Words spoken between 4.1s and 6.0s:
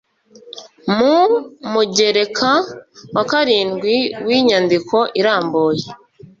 w'inyandiko irambuye